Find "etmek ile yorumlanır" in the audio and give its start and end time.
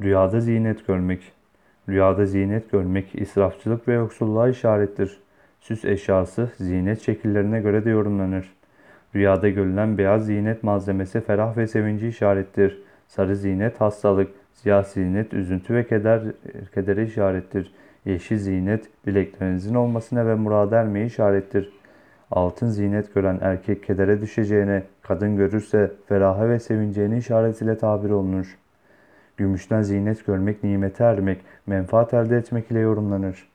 32.36-33.53